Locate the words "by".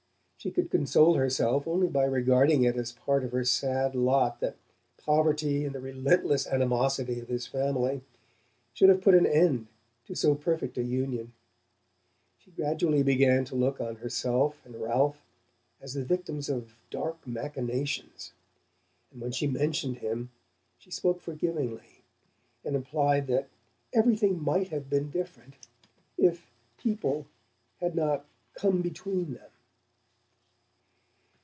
1.87-2.05